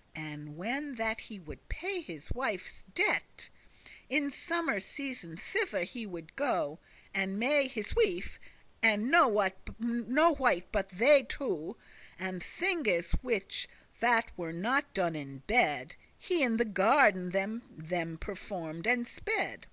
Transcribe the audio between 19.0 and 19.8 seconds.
sped.